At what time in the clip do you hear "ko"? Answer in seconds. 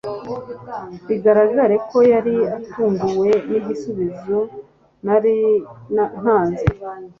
1.89-1.97